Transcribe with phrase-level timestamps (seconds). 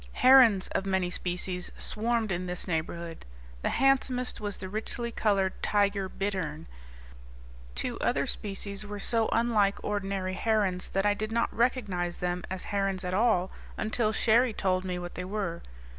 [0.13, 3.23] Herons of many species swarmed in this neighborhood.
[3.61, 6.65] The handsomest was the richly colored tiger bittern.
[7.75, 12.63] Two other species were so unlike ordinary herons that I did not recognize them as
[12.63, 15.61] herons at all until Cherrie told me what they were.